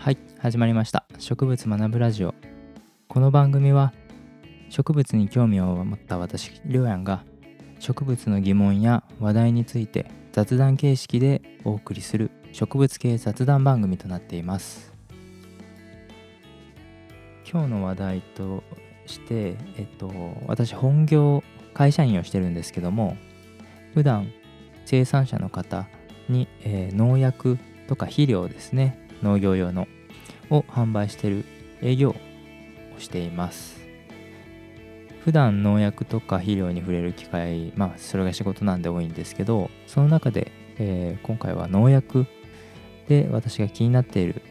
[0.00, 1.04] はい始まりました。
[1.18, 2.34] 植物学ぶラジオ。
[3.06, 3.92] この番組は
[4.70, 7.22] 植物に興味を持った私りょうやんが
[7.80, 14.90] 植物の疑問や話題について雑談形式でお送りする植物系雑談番組となっています。
[17.52, 18.64] 今日の話題と
[19.04, 20.10] してえっと
[20.46, 21.44] 私本業
[21.74, 23.18] 会社員をしてるんですけども
[23.92, 24.32] 普段
[24.86, 25.88] 生産者の方
[26.30, 29.88] に、えー農薬とか肥料ですね農業用の
[30.50, 31.44] を販売してる
[31.82, 32.14] 営業を
[32.98, 33.80] しています。
[35.24, 42.26] 普段農薬とか肥料に触れる機会まあそれが仕事なんで多いんですけどその中で、えー今回は農薬
[43.06, 44.42] で私が気になっている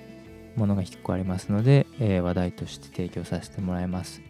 [0.55, 4.21] ものが1個ありますので、えー話題として提供させてもらいます。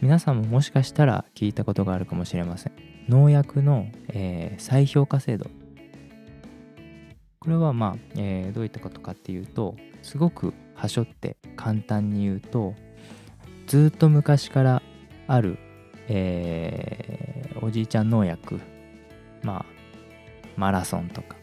[0.00, 2.72] 皆さんももしかしたら聞いたことがあるかもしれません。
[3.08, 5.46] 農薬の、えー再評価制度
[7.44, 12.74] これはまあ、えーどういったことかっていうとすごくはしょって簡単に言うと
[13.66, 14.82] ずっと昔から
[15.26, 15.58] ある、
[16.08, 18.60] えーおじいちゃん農薬
[19.42, 19.64] まあ
[20.56, 21.36] マラソンとか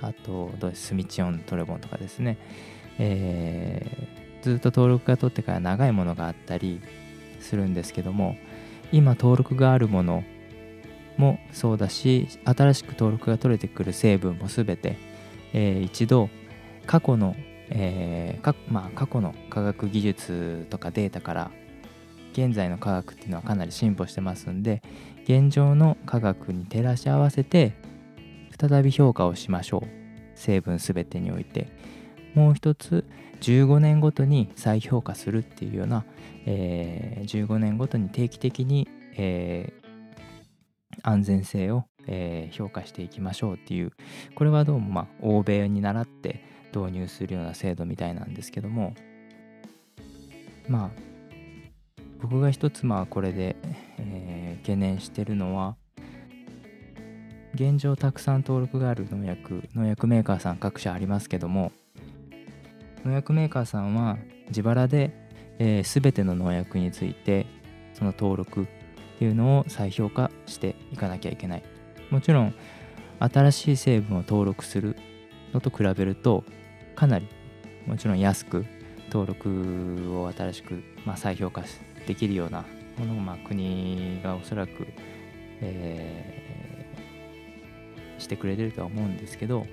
[0.00, 2.38] あとどうですスミチオントレボンとかですね、
[2.98, 6.82] えーずっと登録が取ってから長いものがあったり
[7.40, 8.36] するんですけども
[8.92, 10.22] 今登録があるもの
[11.16, 14.98] もそうだし新しく登録が取れてくる成分も全て、
[15.52, 16.28] えー一度
[16.86, 17.34] 過去の、
[17.70, 21.50] えーまあ、過去の科学技術とかデータから
[22.32, 24.82] 現在の科学っていうのはかなり進歩してますんで
[25.22, 27.74] 現状の科学に照らし合わせて
[28.60, 29.88] 再び評価をしましょう。
[30.34, 31.68] 成分全てにおいて。
[32.34, 33.04] もう一つ
[33.40, 36.04] 15年ごとに再評価するっていうような、
[36.46, 39.83] えー15年ごとに定期的に、えー
[41.04, 43.92] 安全性を、えー評価していきましょうっていう
[44.34, 46.42] これはどうもまあ欧米に倣って
[46.74, 48.94] 導入するような制度みたいなんですけども
[50.68, 50.90] まあ
[52.20, 53.56] 僕が一つまあこれで、
[53.98, 55.76] えー懸念してるのは
[57.54, 61.70] 現状たくさん登録がある農薬農薬メーカーさん各社ありますけども
[63.04, 64.16] 農薬メーカーさんは
[64.48, 65.12] 自腹で、
[65.58, 67.46] えー全ての農薬について
[67.92, 68.66] その登録
[69.14, 71.62] っていうのを再評価していかなきゃいけない。
[72.10, 72.54] もちろん
[73.18, 74.96] 新しい成分を登録する。
[75.54, 76.42] のと比べると
[76.96, 77.28] かなり
[77.86, 78.66] もちろん安く
[79.06, 81.62] 登録を新しく、まあ、再評価
[82.08, 82.64] できるような
[82.98, 84.88] ものを、まあ、国がおそらく、
[85.60, 86.44] えー
[88.16, 89.66] してくれてるとは思うんですけど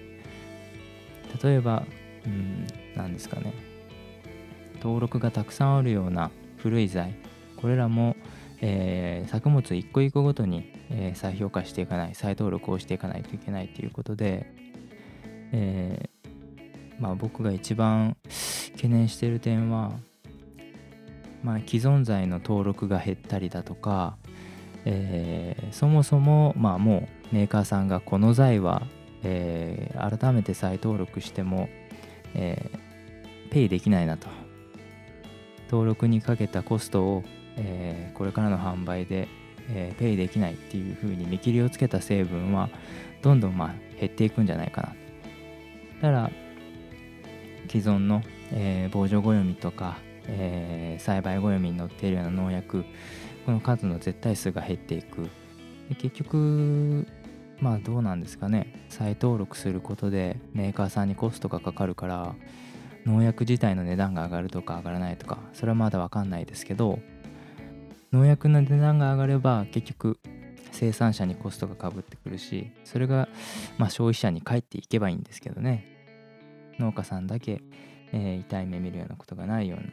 [1.41, 1.85] 例えば、
[2.25, 3.53] うん、なんですかね。
[4.81, 7.13] 登録がたくさんあるような古い材
[7.56, 8.18] これらも、
[8.61, 14.51] えー作物一個一個ごとに、えー再評価していかない再登録をしていかないといけないということで、
[15.51, 18.16] えーまあ、僕が一番
[18.75, 19.91] 懸念している点は、
[21.44, 24.17] まあ、既存材の登録が減ったりだとか、
[24.85, 28.83] えそもそも、まあ、もうメーカーさんがこの材は、
[29.23, 31.69] え改めて再登録しても、
[32.35, 32.91] えー
[33.51, 34.28] ペイできないなと。
[35.69, 37.23] 登録にかけたコストを、
[37.63, 39.27] えーこれからの販売で、
[39.69, 42.69] えーペイできないっていう風に見切りをつけた成分は
[43.22, 44.88] どんどんまあ減っていくんじゃないかな。
[44.89, 44.95] だ
[46.01, 46.31] から
[47.69, 52.83] 既存の、えー、防除暦とか、えー栽培暦に載っているような農薬
[53.45, 55.29] この数の絶対数が減っていく。
[55.89, 57.07] で結局
[57.59, 58.85] まあどうなんですかね。
[58.89, 62.35] 再登録することでメーカーさんにコストがかかるから
[63.05, 66.99] 農薬自体の値段が上がるとか上がらないとかそれはまだ分かんないですけど
[68.11, 70.19] 農薬の値段が上がれば結局
[70.72, 73.29] 生産者にコストがかぶってくるしそれが
[73.77, 75.88] ま消費者に返っていけばいいんですけどね。
[76.79, 77.61] 農家さんだけ、
[78.11, 79.91] えー痛い目見るようなことがないように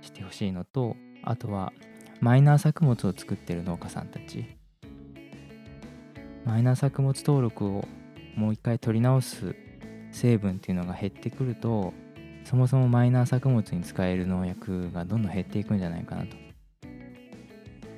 [0.00, 1.72] してほしいのとあとは
[2.20, 4.56] マイナー作物を作ってる農家さんたち。
[6.44, 7.86] マイナー作物登録を
[8.36, 9.56] もう一回取り直す
[10.12, 11.94] 成分っていうのが減ってくると
[12.44, 16.43] そもそもマイナー作物に使える農薬がどんどん減っていくんじゃないかなと。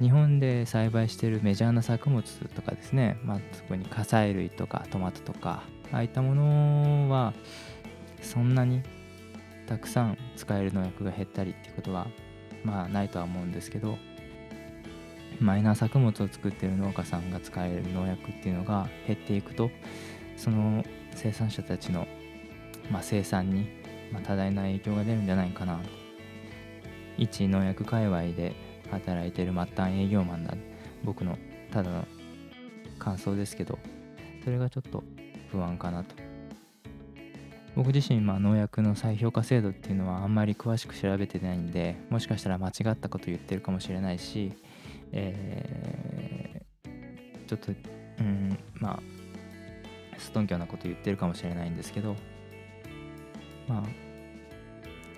[0.01, 5.63] 日本で栽培してるメジャーな作物とかですね、まあ、そこに火砕類とかトマトとか
[5.93, 7.33] ああいったものは
[8.21, 8.83] そんなに
[9.67, 12.07] たくさん使える農薬が減ったりっていうことは
[12.65, 13.97] まあないとは思うんですけど
[15.41, 19.71] マイナー作物を作ってる農家さんが使える農薬っていうのが減っていくと
[20.37, 20.85] その
[21.15, 22.07] 生産者たちの、
[22.91, 23.69] まあ、生産に、
[24.13, 25.81] まあ、多大な影響が出るんじゃないかな
[27.19, 28.55] 一農薬界隈で
[28.91, 30.55] 働いてる末端営業マンな
[31.05, 31.39] 僕の
[31.71, 32.05] ただの
[32.99, 33.79] 感想ですけど
[34.45, 35.03] それがちょっと
[35.51, 36.15] 不安かなと。
[37.77, 44.55] 僕自身、まあ、農薬の再評価制度っていうのはあんまり詳しく調べてないんでもしかしたら間違ったこと言ってるかもしれないし、
[45.13, 47.73] えー、ちょっと
[48.19, 52.17] うんまあすとんきょなこと言ってるかもしれないんですけど
[53.69, 53.83] まあ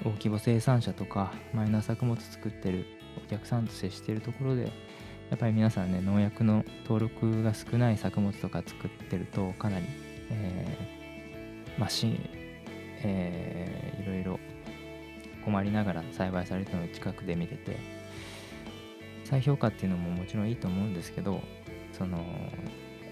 [0.04, 4.70] 大規模生産者とかマイナー作物作ってるお客さんと接しているところで
[5.30, 9.86] やっぱり皆さんね農薬の登録が少ない作物とか作ってるとかなり、
[10.30, 12.18] えー、まあし、
[13.02, 14.40] えー、いろいろ
[15.44, 17.78] 困りながら栽培されてるのを近くで見てて
[19.24, 21.42] 再評価っていうのももちろんいいと思うんですけど
[21.92, 22.24] その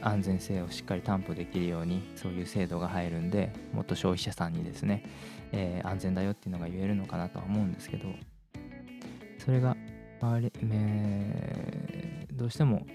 [0.00, 5.02] 安全性をしっかり担保できるようにそういう制度が入るんでもっと消費者さんにですね、
[5.52, 8.08] えー、安全だよっていうのが言えるのかなとは思うんですけど
[9.38, 9.75] それが
[10.20, 12.86] 周り、えー、どうしても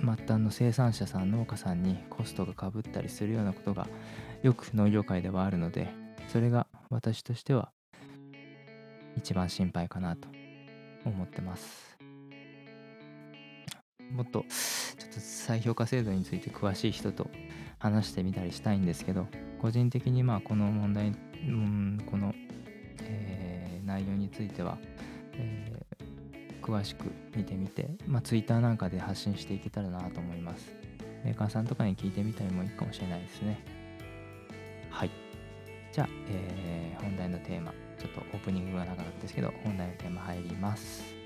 [0.00, 3.88] 末端の生産者さん農家さんにコストがかぶったりするようなことが
[4.42, 5.88] よく農業界ではあるので
[6.28, 7.70] それが私としては
[9.16, 10.28] 一番心配かなと
[11.04, 11.96] 思ってます。
[14.10, 14.44] もっと
[14.98, 17.28] ちょっと再評価制度について詳しい人と
[17.78, 19.26] 話してみたりしたいんですけど
[19.60, 21.10] 個人的にまあこの問題、う
[21.50, 22.32] ん、この、
[23.00, 24.78] えー、内容については、
[25.32, 25.85] え、
[26.66, 27.04] 詳しく
[27.36, 30.72] 見てみて、まあ、Twitter なんかで発信していけたらなと思います。
[31.24, 33.62] メーカーさんとかに聞いてみたりもいいかもしれないですね。
[34.90, 35.10] はい。
[35.92, 41.16] じゃあ、えー、本題のテーマちょっとオープニングが長かったですけど本題のテーマ入ります。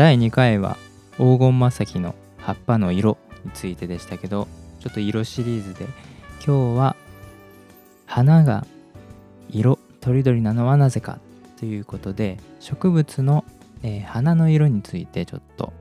[0.00, 0.78] 第2回は
[1.18, 4.48] 黄金正樹の葉っぱの色についてでしたけど
[4.80, 5.86] ちょっと色シリーズで
[6.44, 6.96] 今日は
[8.06, 8.66] 花が
[9.50, 11.18] 色とりどりなのはなぜか
[11.58, 13.44] ということで植物の、
[13.82, 15.72] えー、花の色についてちょっと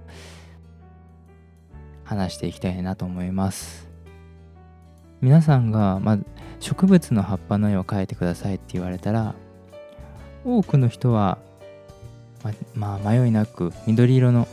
[2.04, 3.88] 話していきたいなと思います。
[5.22, 6.18] 皆さんが、ま
[6.60, 9.36] 植物の葉っぱの絵を描いてくださいって言われたら
[10.44, 11.38] 多くの人は
[12.74, 14.48] まあ、迷いなく緑色の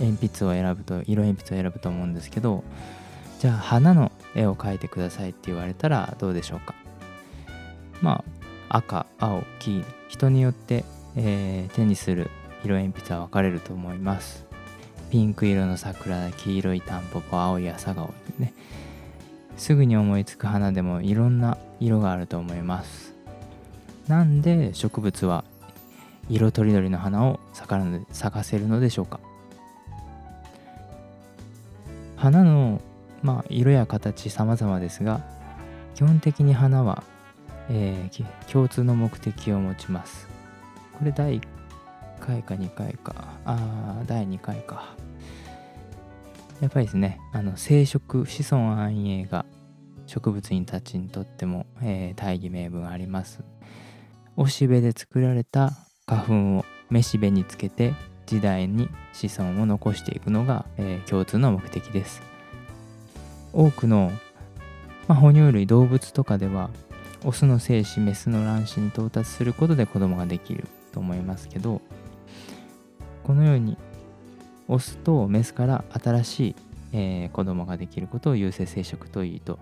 [0.00, 2.64] 鉛筆を選ぶと色鉛筆を選ぶと思うんですけど
[3.40, 6.74] じゃあ花の絵を描いてくださいって言われたらどうでしょうか？
[8.00, 8.24] ま
[8.68, 10.84] あ赤青黄人によって、
[11.16, 12.30] えー、手にする
[12.64, 14.44] 色鉛筆は分かれると思います。
[15.10, 18.52] ピンク色の桜黄色いタンポポ青い朝顔ね。
[19.56, 23.14] すぐに思いつく花でもいろんな色があると思います。
[24.06, 25.44] なんで植物は
[26.28, 29.20] 色とりどりの花を咲かせるのでしょうか？
[32.28, 32.82] 花の、
[33.22, 35.22] まあ、色や形様々ですが
[35.94, 37.02] 基本的に花は、
[37.70, 40.28] えー、共通の目的を持ちます。
[40.98, 41.42] これ第1
[42.20, 43.14] 回か2回か。
[43.46, 44.94] あ第2回か。
[46.60, 49.46] やっぱりですねあの生殖子孫繁栄が
[50.06, 53.42] 植物にたちにとっても、えー、大義名分あります。
[54.36, 55.72] おしべで作られた
[56.06, 57.94] 花粉をめしべにつけて
[58.28, 62.22] 時代に子孫を残していくのが、えー、共通の目的です。
[63.54, 64.12] 多くの、
[65.08, 66.68] まあ、哺乳類動物とかでは
[67.24, 71.80] オスの精子メスの卵子に到達することで子供ができると思いますけど
[73.24, 73.78] このように
[74.68, 76.56] オスとメスから新しい、
[76.92, 79.58] えー、子供ができることを有性生殖といいと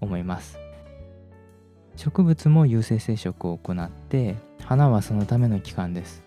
[0.00, 0.58] 思います。
[1.96, 6.22] 植物も有性生殖を行って花はそのための期間です。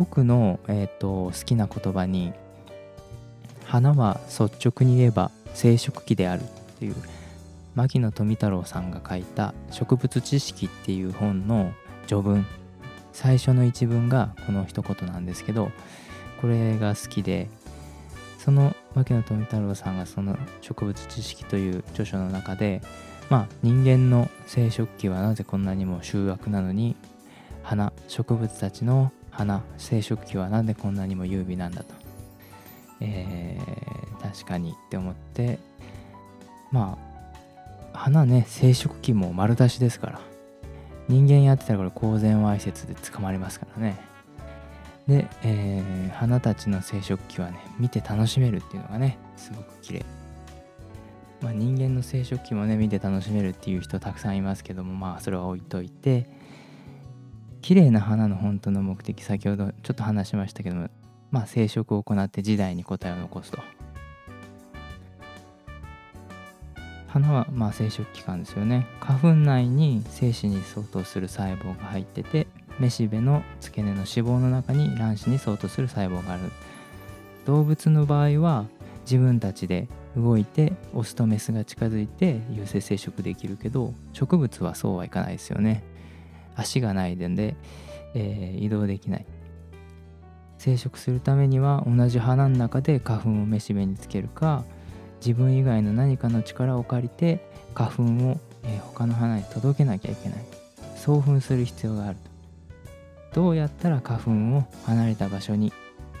[0.00, 2.32] 僕の、えーと、好きな言葉に
[3.66, 6.44] 花は率直に言えば生殖期であるっ
[6.78, 6.94] ていう
[7.74, 11.72] 牧野富太郎さんが書いた「植物知識」っていう本の
[12.06, 12.46] 序文。
[13.12, 15.70] 最初の一文がこの一言なんですけど
[16.40, 17.50] これが好きで
[18.38, 22.80] その牧野富太郎さんがその「植物知識」という著書の中で
[23.28, 26.96] まあ人間の生殖期はなぜこんなにも醜悪なのに
[27.62, 31.94] 花植物たちの花生殖期は何でこんなにも優美なんだと、
[33.00, 35.58] えー、確かにって思って。
[36.70, 36.98] ま
[37.92, 40.20] あ花ね生殖期も丸出しですから。
[41.08, 43.98] 人間やってたらこれ公然わいせつで捕まりますからね。
[45.08, 50.04] で、えー、花たちの生殖期はね見て楽しめるっていうのがねすごく綺麗。
[51.40, 56.39] まあ、人間の生殖期もね見て楽しめるっていう人たくさんいますけどもまあそれは置いといて。
[57.62, 60.88] 綺麗な花の本当の目的先ほどちょっと話しましたけども
[61.30, 63.58] まあ生殖を行って時代に答えを残すと。
[67.06, 68.86] 花はまあ生殖器官ですよね。
[69.00, 72.46] 花粉内に精子に相当する細胞が入ってて
[72.78, 76.42] めしべの付け根の脂肪の中に卵子に相当する細胞がある。
[77.46, 78.66] 動物の場合は
[79.02, 85.82] 自分たちで動いてオスとメスが近づいて有性生殖できるけど植物はそうはいかないですよね。
[86.56, 87.56] 足がないので、
[88.14, 89.26] えー、移動できない。
[90.58, 94.62] 生殖するためには同じ花の中で花粉をめしべにつけるか
[95.24, 100.44] 自分以外の何かの力を借りて花粉を、えー、他の花に届けなきゃいけない。
[100.96, 102.16] 送粉する必要がある
[103.32, 103.40] と。
[103.40, 105.72] どうやったら花粉を離れた場所に、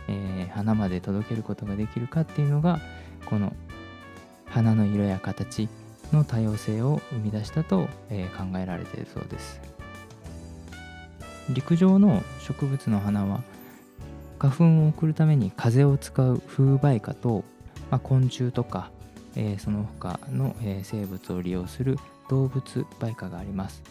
[0.08, 2.80] えー、花まで届けることができるかっていうのが
[3.26, 3.52] この
[4.46, 5.68] 花の色や形
[6.12, 9.60] の多様性を生み出したと、えー、考えられているそうです。
[11.48, 13.42] 陸上の植物の花は
[14.38, 17.44] 花粉を送るために風を使う風媒花と、
[17.90, 18.90] まあ、昆虫とか、
[19.36, 23.82] えー、その他の、えー、生物を利用する動物媒花があります。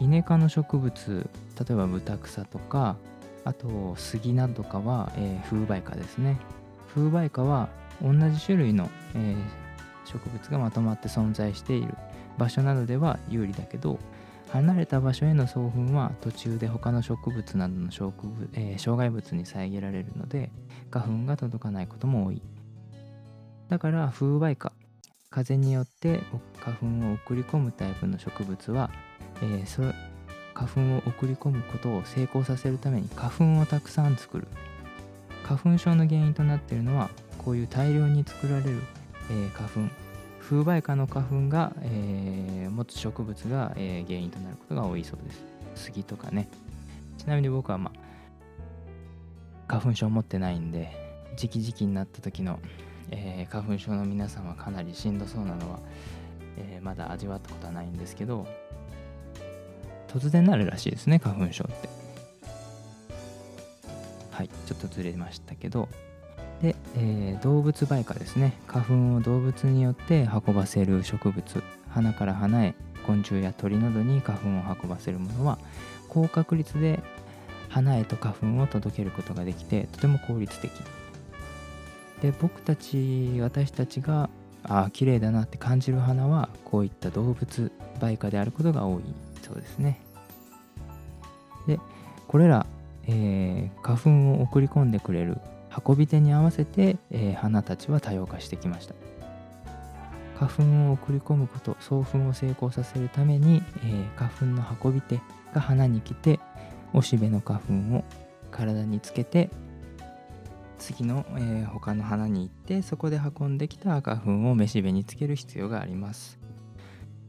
[0.00, 2.96] イネ科の植物例えばブタクサとか
[3.44, 6.38] あと杉などかは、えー、風媒花ですね。
[6.94, 7.68] 風媒花は
[8.02, 11.94] 同じ種類の、えー、植物がまとまって存在している。
[12.36, 13.98] 場所などでは有利だけど
[14.50, 20.50] 離れた場所への送粉は途中で他の植物などの植物、えー、障害物に遮られるので
[20.90, 22.42] 花粉が届かないことも多い。
[23.68, 24.72] だから風媒花
[25.30, 26.20] 風によって
[26.58, 28.90] 花粉を送り込むタイプの植物は、
[29.42, 29.82] えー、そ
[30.54, 34.48] 花粉を送り込むことを成功させるために花粉をたくさん作る。
[35.44, 38.82] 花粉症の原因となっているのはこういう大量に作られる、
[39.30, 40.07] えー、花粉。
[40.48, 45.44] 風媒花の花粉が、えー、持つ植物が、えー、原因となることが多いそうです。
[45.74, 46.48] 杉とかね。
[47.18, 50.90] ちなみに僕はまあ花粉症持ってないんで
[51.36, 52.60] 時期時期になった時の、
[53.10, 55.80] えー、花粉症の皆さんはかなりしんどそうなのは、
[56.56, 58.46] えー、まだ味わったことはないんですけど
[60.06, 61.90] 突然なるらしいですね花粉症って。
[64.30, 65.90] はいちょっとずれましたけど
[66.62, 68.54] で、えー、動物媒花ですね。
[68.66, 71.62] 花粉を動物によって運ばせる植物。
[71.90, 72.74] 花から花へ
[73.06, 75.58] 昆虫や鳥などに花粉を運ばせるものは
[76.08, 77.00] 高確率で
[77.68, 80.70] 花へと花粉を届けることができてとても効率的。
[82.20, 84.28] で僕たち私たちが
[84.64, 89.02] ああ綺麗だなって感じる花はこういった動物媒花であることが多い。
[89.42, 90.00] そうですね。
[91.66, 91.78] で
[92.26, 92.66] これら、
[93.06, 95.38] えー、花粉を送り込んでくれる
[95.86, 98.94] 運び手に合わせて、えー、花たちは多様化してきました。
[100.38, 105.20] 花粉を送り込むこと送粉を成功させるために、えー、花粉の運び手
[105.52, 106.38] が花に来て
[106.92, 108.04] おしべの花粉を
[108.52, 109.50] 体につけて
[110.78, 116.38] 次の、えー、他の花に行ってそこで運んできた花粉をめしべにつける必要があります。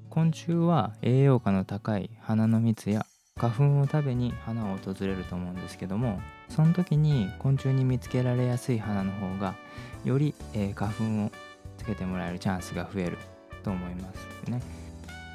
[0.10, 3.06] 昆虫は栄養価の高い花の蜜や
[3.40, 9.56] 花粉を食べに花を訪れると思うんですけどもその時に昆虫に見つけられやすい花の方が
[10.04, 11.32] より、えー、花粉を
[11.78, 13.18] つけてもらえるチャンスが増える
[13.64, 14.62] と思いますね。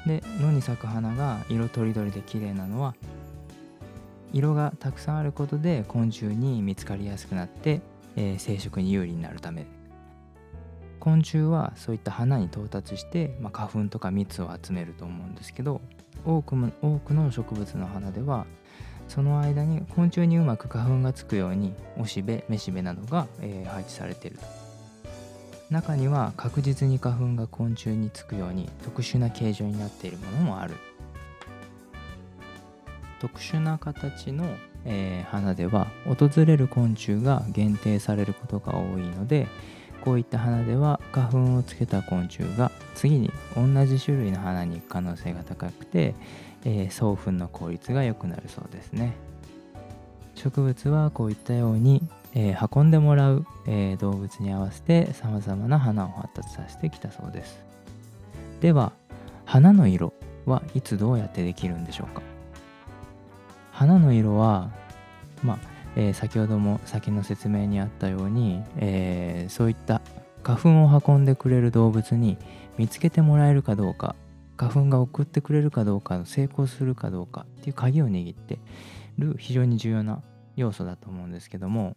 [0.05, 2.93] で野に咲く花が色とりどりで綺麗なのは
[4.31, 7.81] 色がたくさんあることで昆虫に見つかりやすくなって、
[8.15, 9.65] えー、生殖に有利になるため
[10.99, 15.81] 昆虫はそういった花に到達して、まあ、花粉とか蜜を集めると思うんですけど
[16.25, 18.45] 多くも多くの植物の花では
[19.07, 24.45] その間に昆虫にうまく花粉がつくようにおしべめしべなどが、えー、配置されていると。
[25.69, 30.75] 中には確実に花粉が昆虫につくように特殊な形状になっているものもある。
[33.19, 34.45] 特殊な形の、
[34.85, 39.47] えー、花では訪れる昆虫が限定されることが多いので
[40.05, 46.13] こういった花では花粉をつけた昆虫が次に同じ種類の花に行く可能性が高くて、
[46.63, 49.15] えー、送粉の効率が良くなるそうですね。
[50.35, 57.59] 植物はこういったように、えー、運んでもらう、えー、動物に合わせてさまざまな花を発達させてきたそうです。
[58.61, 58.91] では
[59.45, 60.13] 花の色
[60.45, 62.21] はいつどうやってできるんでしょうか？
[63.71, 64.69] 花の色は
[65.41, 70.01] まあえー、先ほども先の説明にあったように、えー、そういった
[70.43, 72.37] 花粉を運んでくれる動物に
[72.77, 74.15] 見つけてもらえるかどうか
[74.57, 78.59] 花粉が送ってくれるかどうか成功するかどうかっていう鍵を握って
[79.17, 80.21] る非常に重要な
[80.55, 81.95] 要素だと思うんですけども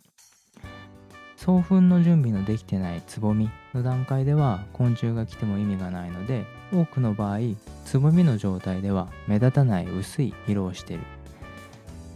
[1.37, 7.39] 送粉の準備のできてないつぼみの段階では昆虫が来ても意味がないので多くの場合
[7.85, 11.05] つぼみの状態では目立たない薄い色をしている。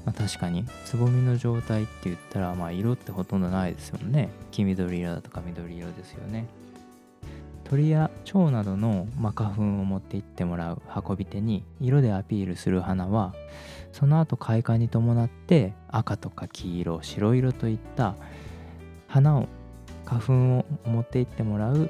[0.05, 0.65] まあ、確かに。
[0.85, 4.31] つぼみの状態って言ったらまあ色ってほとんどないですよね。
[4.51, 6.47] 黄緑色だとか緑色ですよね。
[7.65, 13.35] 鳥や蝶などの、ま、花粉を持って行ってもらう運び手に色でアピールする花は
[13.93, 18.15] その後開花に伴って赤とか黄色白色といった
[19.09, 19.49] 花を
[20.05, 21.89] 花粉を持って行ってもらう、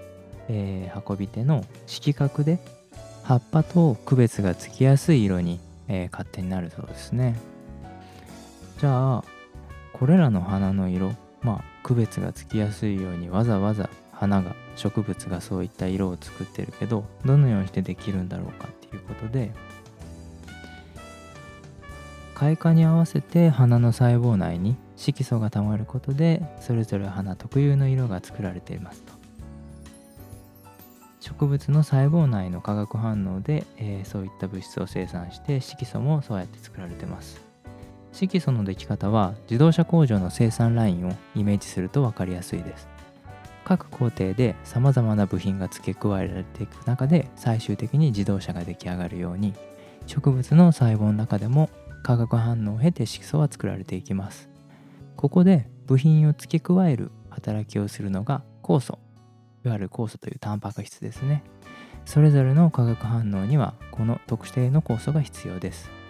[0.49, 2.61] えー、運び手の色覚で
[3.25, 7.35] 葉っぱと区別がつきやすい色に、えー、勝手になるそうですね。
[8.83, 9.25] じゃあ
[9.93, 19.53] これらの花の色まあ区別がつきやすいようにわざわざ花が植物がそういった色を作ってるけどどのようにしてできるんだろうかっていうことで
[22.35, 29.13] 開花に合わせて花の細胞内に色素がたまることでそれぞれ花特有の色が作られていますと。
[31.21, 37.52] 植物の細胞内の化学反応で、えー、そういった物質を生産して色素もそうやって作られてます。
[38.13, 42.89] 色素のでき方は自動車工場の生産ラインをイメージすると分かりやすいです。
[43.65, 49.55] 各工程でさまざまな部品が付け加えられていく中で最終的に自動車が出来上がるように
[50.07, 51.71] 植物の細胞の中でも
[52.03, 54.49] 化学反応を経て色素は作られていきます。
[55.17, 58.99] ここで部品を付け加える働きをするのが酵素
[59.65, 61.45] いわゆる酵素というタンパク質ですね。
[62.05, 66.02] それぞれの化学反応にはこの特定の酵素が必要です。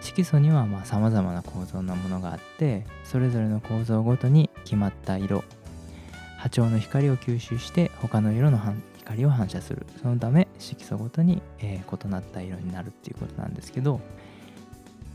[0.00, 0.24] 色。
[0.24, 5.44] 素にはさまざ、まな構造のものがあってそれぞれの構造ごとに決まった色。
[6.38, 8.50] 波長の光を吸収して他の色。
[8.50, 8.58] の
[8.98, 10.84] 光を反射するそのため色。
[10.84, 12.56] 素ごとに、えー、異なった色。
[12.56, 14.00] になるっていうことなんですけど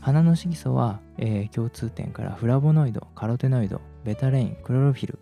[0.00, 0.54] 花の色。
[0.56, 5.18] 素は、えー、共通点からフラボノイドカロテノイドベタレインクロロフィル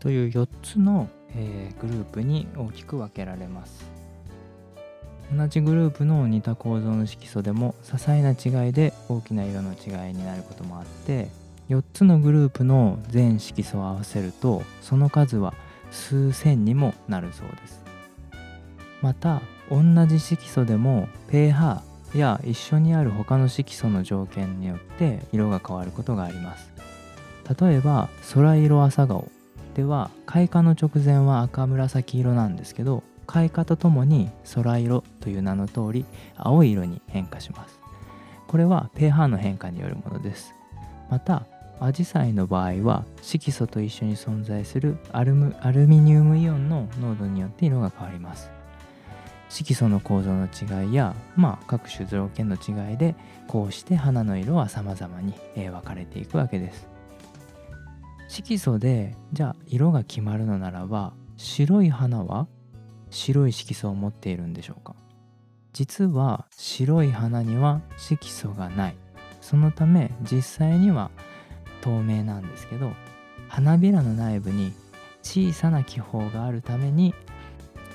[0.00, 3.95] という4つの、えー、グループに大きく分けられます
[5.34, 11.28] 同じグループの似た構造の色素でも些細な違いで大きな色の違いになることもあって
[11.68, 15.54] 4つのグループの全色素を合わせるとその数は
[15.90, 17.82] 数千にもなるそうです。
[19.02, 21.82] また同じ色素でも pH
[22.14, 26.72] や一緒にある他の色素の条件によって色が変わることがあります。
[27.60, 29.30] 例えば空色朝顔
[29.74, 36.04] では開花の直前は赤紫色なんですけど開花とともに空色という名の通り
[36.36, 37.80] 青い色に変化します。
[38.46, 40.54] これは pH の変化によるものです。
[41.10, 41.44] また
[41.78, 48.50] アジサイの場合は色素と一緒に存在するアルミニウムイオンの濃度によって色が変わります。
[49.48, 53.14] 色素の構造の違いや、まあ、各種条件の違いで
[53.46, 56.88] こうして花の色は様々に分かれていくわけです。
[58.28, 62.48] 色素でじゃあ色が決まるのならば白い花は
[63.10, 64.94] 白い色素を持っているんでしょうか？
[65.72, 68.96] 実は白い花には色素がない。
[69.40, 71.10] そのため実際には
[71.82, 72.92] 透明なんですけど
[73.48, 74.72] 花びらの内部に
[75.22, 77.14] 小さな気泡があるために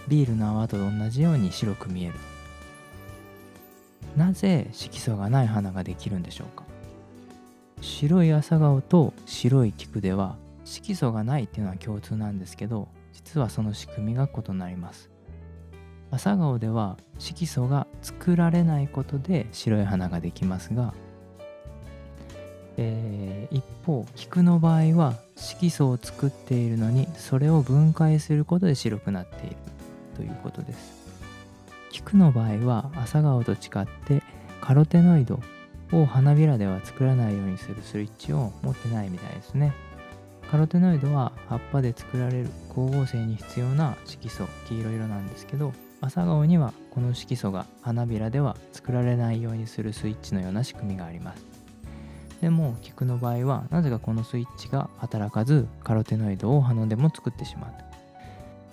[0.08, 2.14] ビールの泡と同じように白く見える。
[4.16, 6.64] なぜ色素がない花ができるんでしょうか？
[7.82, 15.10] 白い朝顔と白い菊では色素がないっていうのは共通なんですけど実はその仕組みが異なります。
[16.12, 20.94] 朝顔では色素が作られないことで白い花ができますが、
[22.78, 29.56] えー、一方菊の場合は色素を作っているのにそれを分解することで白くなっている
[30.18, 31.02] ということです。
[31.92, 33.58] 菊の場合は朝顔と違っ
[34.06, 34.24] て
[34.62, 35.40] カロテノイド
[35.92, 39.74] を花びらでは作らないようにするスイッチを持ってないみたいですね。
[40.52, 51.46] カロテノイドは葉っぱで作られる光合成に必要な色素黄色色なんですけど朝顔にはこの色素が花びらでは作られないようにするスイッチのような仕組みがあります。
[52.42, 57.72] でも菊の場合はなぜかこのスイッチが働かずカロテノイドを花でも作ってしまう。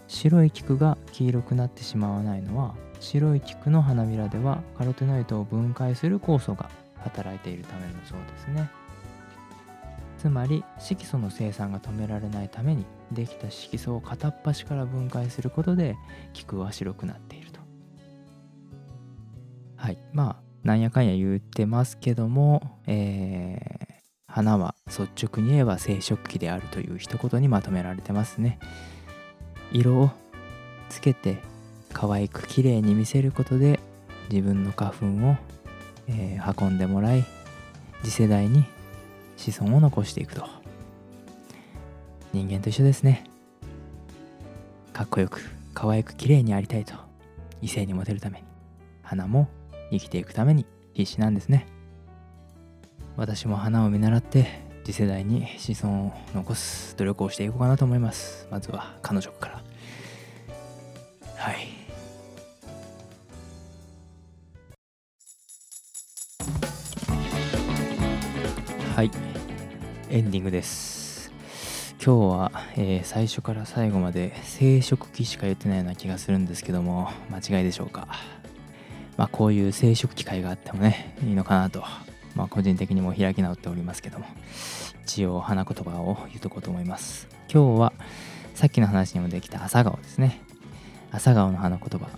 [0.08, 8.68] 白い菊が黄色くなってしまわないのは白い菊の花びらではカロテノイドを分解する酵素が働いているためのそうですね。
[10.18, 15.96] つまり色素の生産が止められないためにできた色素を片っ端から分解することで
[16.32, 17.60] 菊は白くなっていると。
[19.76, 19.98] はい。
[20.12, 23.94] まあなんやかんや言ってますけども、えー、
[24.26, 28.58] 花は率直に言えば生殖器であるという一言にまとめられてますね。
[29.72, 30.10] 色を
[30.88, 31.38] つけて
[31.92, 33.78] 可愛く綺麗に見せることで
[34.30, 35.36] 自分の花粉を、
[36.08, 37.24] えー、運んでもらい
[38.02, 38.64] 次世代に
[39.38, 40.44] 子孫を残していくと。
[42.32, 43.24] 人間と一緒ですね。
[44.92, 45.40] かっこよく
[45.74, 46.94] 可愛く綺麗にありたいと
[47.62, 48.44] 異性にモテるために
[49.02, 49.48] 花も
[49.92, 51.66] 生きていくために必死なんですね。
[53.16, 54.46] 私も花を見習って
[54.84, 58.48] 次世代に子孫を残す努力をしていこうかなと思います。
[58.50, 59.62] まずは彼女から。
[61.36, 61.68] はい。
[68.96, 69.10] はい、
[70.10, 71.30] エンディングです。
[72.02, 78.08] 今日は、えー、最初から最後まで生殖器しか言ってないような気がするんですけども間違いでしょうか？
[79.18, 81.84] まあこういう生殖機会があってもねいいのかなと。
[82.34, 84.24] まあ個人的にも開き直っておりますけども
[85.04, 87.28] 一応花言葉を言うとこうと思います。
[87.52, 87.92] 今日は
[88.54, 90.40] さっきの話にもできた朝顔ですね。
[91.10, 92.08] 朝顔の花言葉。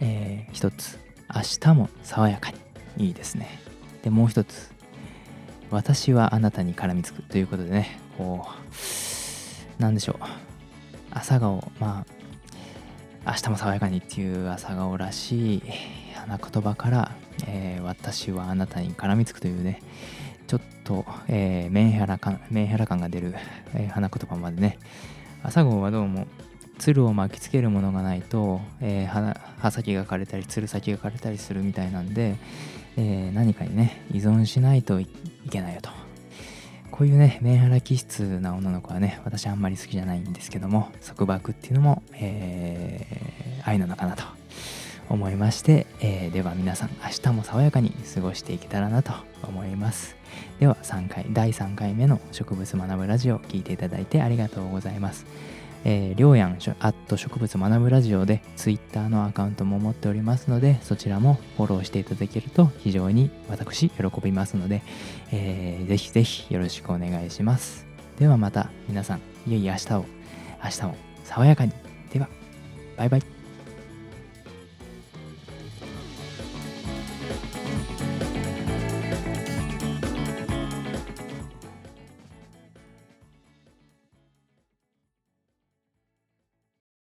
[0.00, 0.98] えー、一つ。
[1.34, 2.50] 明日も爽やか
[2.96, 3.06] に。
[3.08, 3.60] いいですね。
[4.02, 4.72] でもう一つ。
[5.72, 8.46] 私はあなたに絡みつくということでねこ
[9.78, 10.16] うなんでしょう。
[11.10, 12.04] 朝顔ま
[13.24, 15.62] あ明日も爽やかにっていう朝顔らしい
[16.14, 17.12] 花言葉から、
[17.46, 19.80] えー、私はあなたに絡みつくというね
[20.46, 23.34] ちょっと、えー、メンヘラ感メンヘラ感が出る、
[23.74, 24.78] えー、花言葉までね。
[25.42, 26.26] 朝顔はどうも
[26.78, 32.36] 鶴を巻きつけるものがないと、えー、葉先が枯れたり鶴先が枯れたりするみたいなんで、
[32.96, 35.08] えー、何かにね依存しないとい
[35.50, 35.90] けないよと。
[36.90, 44.24] こういうねメンヘラ気質な女の子はね私あんまり好きじゃないんですけども束縛っていうのも、えー、愛なのかなと
[45.08, 50.16] 思いまして、えー、では皆さん明日も爽やかに過ごしていけたらなと思います。
[50.60, 55.26] では3回第3回目の植物学ぶラジオを聴いていただいてありがとうございます。
[55.84, 64.82] えー、りょうやん、アット植物学ぶラジオでツイッターのアカウントも持っておりますので、そちらもフォローしていただけると非常に私喜びますので、
[65.32, 67.86] えー、ぜひぜひよろしくお願いします。
[68.18, 70.04] ではまた皆さん、いよいよ明日を、
[70.64, 71.72] 明日も爽やかに。
[72.12, 72.28] では、
[72.96, 73.41] バイバイ。